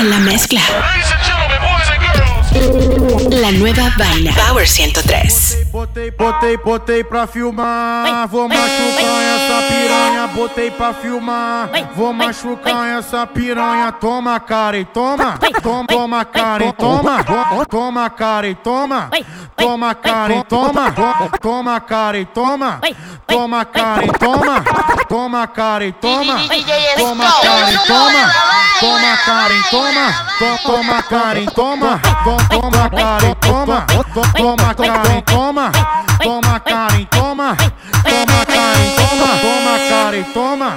[0.00, 0.62] En la mezcla.
[3.10, 4.32] La nueva vaina.
[4.34, 5.66] Power 103.
[5.72, 8.28] Botei, botei, botei pra filmar.
[8.28, 10.26] Vou machucar essa piranha.
[10.28, 11.70] Botei pra filmar.
[11.96, 13.90] Vou machucar essa piranha.
[13.90, 15.38] Toma, cara e toma.
[15.60, 17.24] Toma, toma, cara e toma.
[17.68, 19.10] Toma, cara e toma.
[19.56, 20.92] Toma, cara e toma.
[21.40, 22.80] Toma, cara e toma.
[23.26, 24.64] Toma, cara e toma.
[25.08, 26.44] Toma, cara e toma.
[26.68, 28.32] Toma, cara e toma.
[28.80, 30.10] Toma, cara e toma.
[30.60, 32.00] Toma, cara e toma.
[32.00, 32.99] Toma, cara e toma.
[33.00, 33.86] Karen, toma,
[34.36, 35.72] toma, Karen, toma,
[36.22, 37.56] toma, Karen, toma,
[38.04, 40.70] toma, Karen, toma, toma, Karen, toma,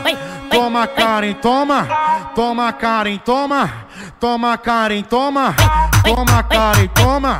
[0.49, 1.87] toma, Karen, toma,
[2.35, 3.69] toma, Karen, toma,
[4.21, 5.53] toma, Karen, toma,
[6.05, 7.39] toma, Karen, toma.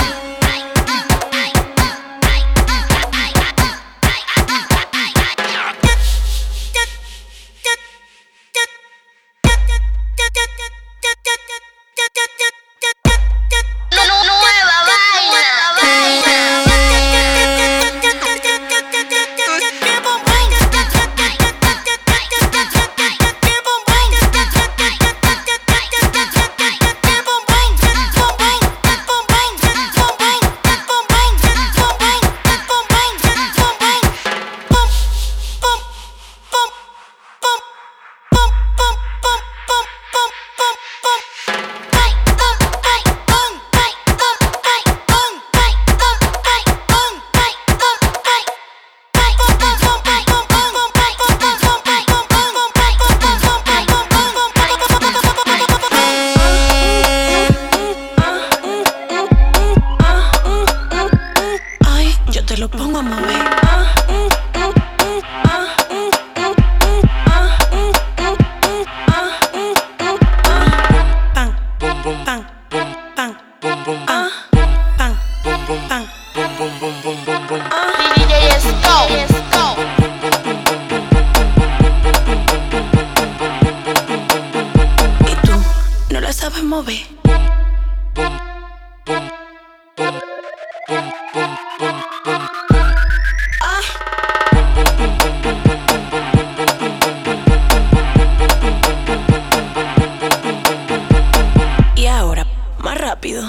[103.21, 103.43] rápido.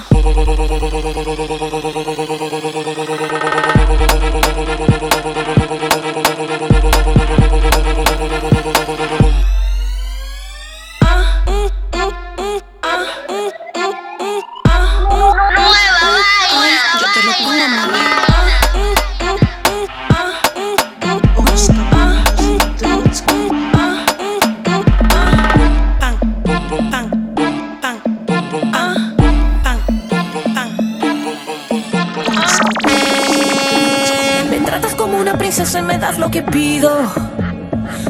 [36.32, 36.90] Que pido.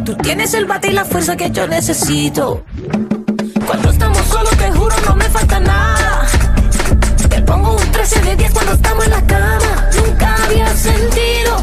[0.04, 2.64] Tú tienes el bate y la fuerza que yo necesito.
[3.66, 6.26] Cuando estamos solos, te juro, no me falta nada.
[7.28, 9.90] Te pongo un 13 de 10 cuando estamos en la cama.
[9.96, 11.56] Nunca había sentido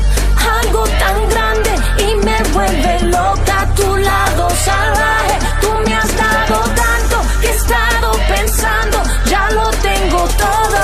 [0.62, 5.40] algo tan grande y me vuelve loca a tu lado salvaje.
[5.62, 10.80] Tú me has dado tanto que he estado pensando, ya lo tengo todo.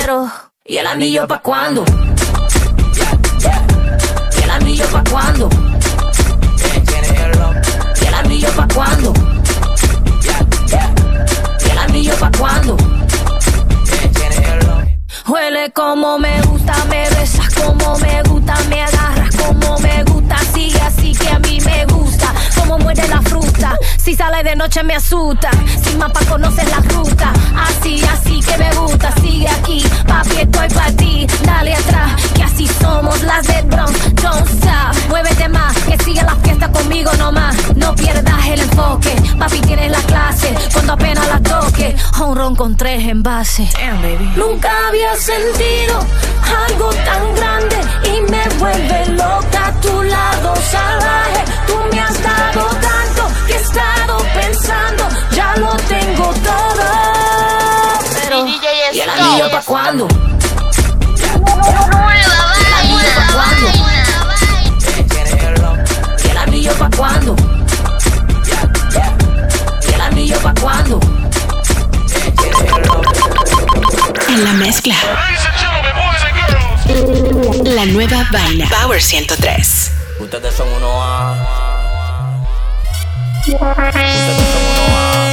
[0.00, 0.32] Pero,
[0.64, 1.84] ¿y el anillo pa' cuándo?
[4.82, 5.48] ¿Y el anillo pa' cuándo?
[8.00, 9.12] ¿Y el anillo pa' cuándo?
[11.64, 12.76] ¿Y el anillo pa' cuándo?
[15.28, 17.11] Huele como me gusta, me
[24.42, 25.50] de noche me asusta,
[25.84, 30.92] sin mapa conoces la ruta, así, así que me gusta, sigue aquí, papi estoy para
[30.92, 36.22] ti, dale atrás, que así somos las del Bronx, don't stop, muévete más, que sigue
[36.22, 41.40] la fiesta conmigo nomás, no pierdas el enfoque, papi tienes la clase, cuando apenas la
[41.40, 41.94] toque,
[42.24, 43.70] un ron con tres envases.
[44.36, 46.00] Nunca había sentido
[46.68, 49.11] algo tan grande y me vuelve
[59.72, 60.06] ¿Cuándo?
[74.28, 74.94] En la mezcla.
[77.64, 78.68] La nueva vaina.
[78.68, 79.90] Power 103.
[80.20, 81.34] Ustedes son uno A.
[83.46, 85.30] Ustedes son uno A.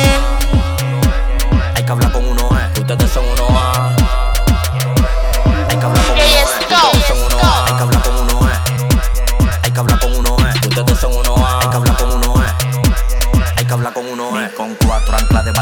[1.75, 2.69] Hay que hablar con uno A.
[2.79, 3.58] Ustedes son uno A.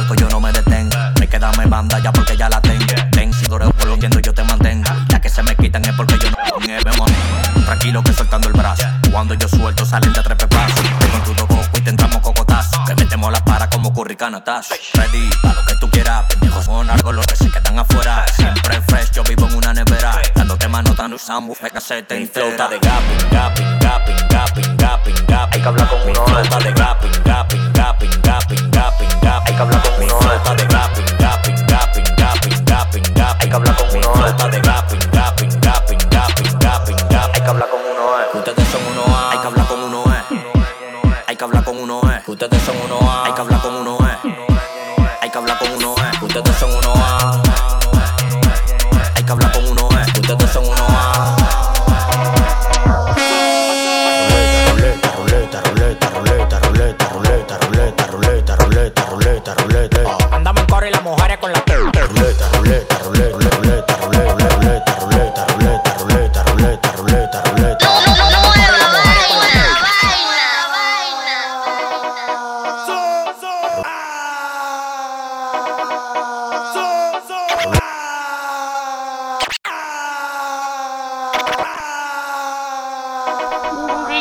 [0.08, 0.98] barco yo no me detengo.
[1.20, 2.86] Me queda mi banda ya porque ya la tengo.
[3.12, 4.90] Ten, si doreo por lo viendo yo te mantengo.
[5.10, 7.66] Ya que se me quitan es porque yo no me.
[7.66, 8.84] Tranquilo que soltando el brazo.
[9.12, 10.76] Cuando yo suelto salen de tres pepazos.
[11.00, 12.84] Te con tu coco y te entramos cocotazo.
[12.86, 14.76] Que metemos la para como curricanatazo.
[14.94, 16.26] Ready, para lo que tú quieras.
[16.30, 18.26] Pendejos son algo los que se quedan afuera.
[18.36, 20.22] Siempre fresh, yo vivo en una nevera.
[20.36, 25.26] Dándote mano, dando usamos fe casete Mi flow está de gapping, gapping, gapping, gapping, gapping,
[25.28, 25.54] gapping.
[25.54, 26.40] Hay que hablar con uno.
[26.40, 28.07] Está de gapping, gapping, gapping,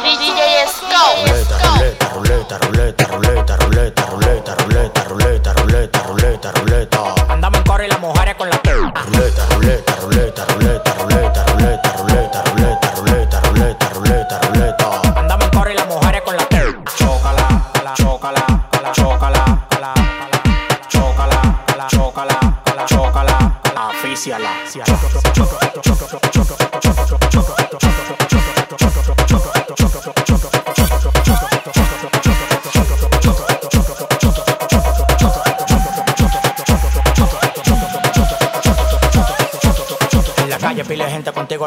[0.04, 1.70] DJ is go, Ruleta, go.
[1.72, 3.95] ruleta, ruleta, ruleta, ruleta, ruleta,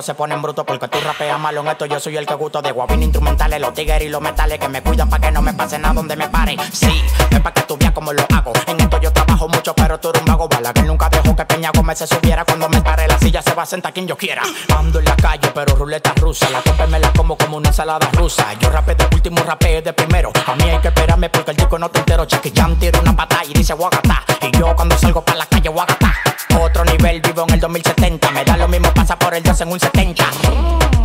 [0.01, 1.85] se ponen brutos porque tú rapeas malo en esto.
[1.85, 4.81] Yo soy el que gusto de guapín instrumentales, los tigres y los metales que me
[4.81, 6.57] cuidan para que no me pase nada donde me pare.
[6.71, 8.53] Sí, es para que tú veas cómo lo hago.
[8.67, 10.73] En esto yo trabajo mucho, pero tú eres un vago bala.
[10.73, 12.45] Que nunca dejó que Peña Gómez se subiera.
[12.45, 14.43] Cuando me pare la silla se va a sentar quien yo quiera.
[14.77, 16.49] Ando en la calle, pero ruleta rusa.
[16.51, 18.53] La copa me la como como una ensalada rusa.
[18.61, 20.31] Yo rapé de último, rapé de primero.
[20.47, 22.23] A mí hay que esperarme porque el disco no te entero.
[22.23, 24.23] Jackie Chan tira una pata y dice Wagata.
[24.41, 26.15] Y yo cuando salgo para la calle, Wagata.
[26.61, 28.31] Otro nivel, vivo en el 2070.
[28.31, 30.98] Me da lo mismo, pasa por el Dios en un 70.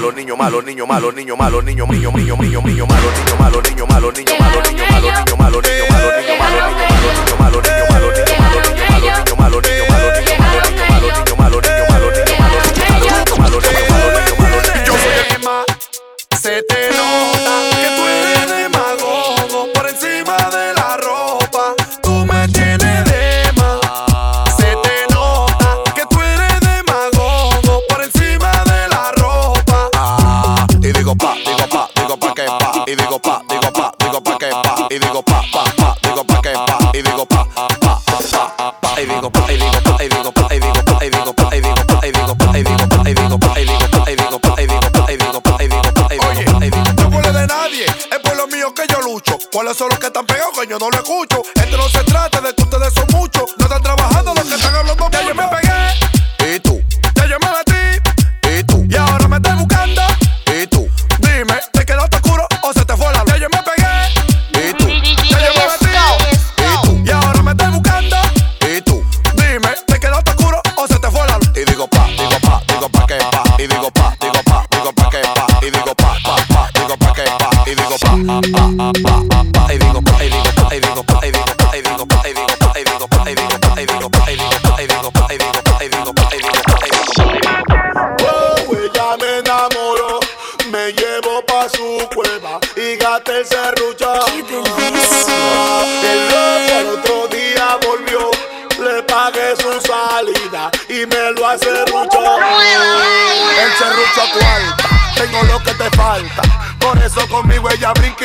[0.00, 3.12] Malos, niños malos, niños malos, niños malos, niños malos, niños, niños, niños, niños, niños malos,
[3.18, 7.38] niños malos, niños malos, niños malos, niños malos, niños malos, niños malos, niños malos, niños
[7.38, 7.79] malos, niños malos,
[50.68, 50.98] yo no le
[88.84, 90.20] ella me enamoró,
[90.70, 93.89] me llevó pa' su cueva y gasté el serrucho.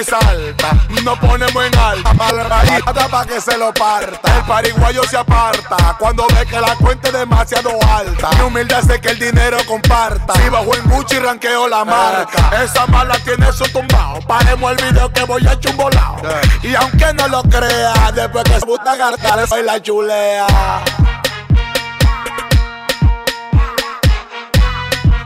[0.03, 0.73] Salta.
[1.03, 4.37] Nos ponemos en alta para la raíz, pa' que se lo parta.
[4.37, 8.29] El pariguayo se aparta cuando ve que la cuenta es demasiado alta.
[8.31, 10.33] Mi humildad hace que el dinero comparta.
[10.33, 12.63] Si bajo en Gucci ranqueo la marca.
[12.63, 14.19] Esa mala tiene su tumbao.
[14.21, 16.17] Paremos el video que voy a un volado.
[16.63, 20.47] Y aunque no lo crea, después que se gusta gartar, soy la chulea.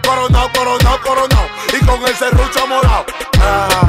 [0.04, 1.48] Coronao, coronao, coronao.
[1.74, 3.06] Y con el serrucho morado.
[3.42, 3.89] Ah.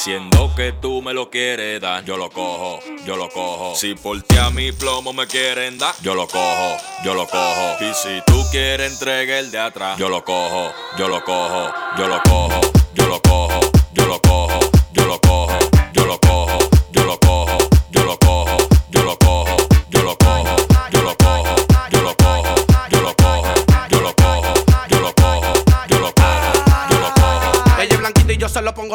[0.00, 2.02] diciendo que tú me lo quieres dar.
[2.06, 3.74] Yo lo cojo, yo lo cojo.
[3.76, 7.76] Si por ti a mi plomo me quieren dar, yo lo cojo, yo lo cojo.
[7.80, 12.08] Y si tú quieres entregar el de atrás, yo lo cojo, yo lo cojo, yo
[12.08, 12.60] lo cojo,
[12.94, 13.60] yo lo cojo,
[13.92, 14.49] yo lo cojo,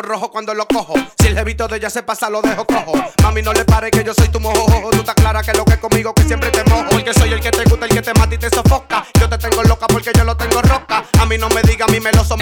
[0.01, 0.93] rojo cuando lo cojo.
[1.19, 2.93] Si el jevito de ella se pasa, lo dejo cojo.
[3.23, 4.89] Mami, no le pare que yo soy tu mojo.
[4.91, 6.85] Tú estás clara que lo que es conmigo, que siempre te mojo.
[6.89, 9.05] Porque soy el que te gusta, el que te mata y te sofoca.
[9.19, 11.03] Yo te tengo loca porque yo lo tengo roca.
[11.19, 12.39] A mí no me diga, a mí me lo son.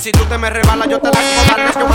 [0.00, 1.94] Si tú te me rebalas, yo te la cojo.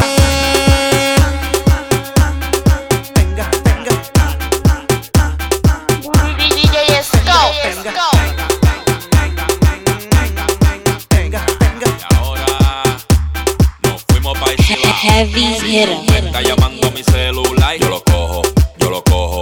[15.21, 18.41] Heavy me está llamando mi celular, yo lo cojo,
[18.79, 19.40] yo lo cojo.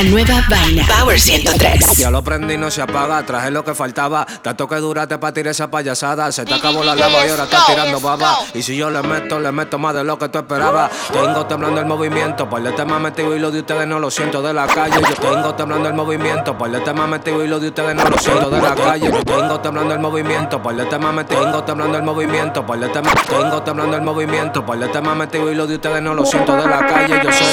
[0.00, 0.86] La nueva vaina.
[0.86, 1.98] Power 103.
[1.98, 3.22] Ya lo prendí, no se apaga.
[3.26, 4.26] Traje lo que faltaba.
[4.40, 6.32] Tanto que duraste para tirar esa payasada.
[6.32, 8.38] Se te acabó la lava y ahora estás tirando baba.
[8.54, 10.90] Y si yo le meto, le meto más de lo que tú esperabas.
[11.12, 12.48] Tengo temblando el movimiento.
[12.48, 15.02] Por el tema metido y lo de ustedes no lo siento de la calle.
[15.06, 16.56] Yo tengo temblando el movimiento.
[16.56, 19.12] Por el tema metido y lo de ustedes no lo siento de la calle.
[19.12, 20.62] Yo tengo temblando el movimiento.
[20.62, 21.42] Por el tema metido.
[21.42, 22.64] Tengo temblando el movimiento.
[22.64, 23.12] Por el tema.
[23.28, 24.64] Tengo temblando el movimiento.
[24.64, 27.20] Por el tema metido y lo de ustedes no lo siento de la calle.
[27.22, 27.44] Yo sé,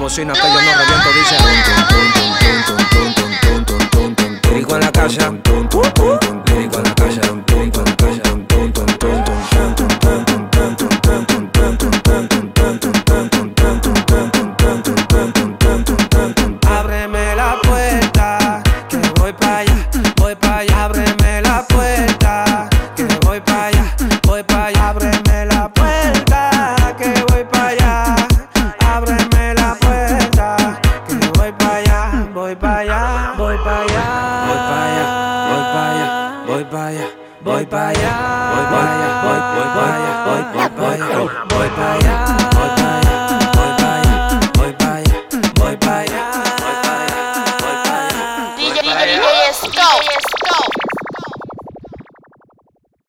[0.00, 1.12] bocina que yo no reviento.
[1.12, 1.36] Dice.
[4.50, 5.32] Lírico en la casa.